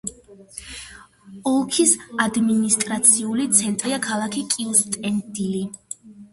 [1.51, 1.93] ოლქის
[2.25, 5.67] ადმინისტრაციული ცენტრია ქალაქი კიუსტენდილი.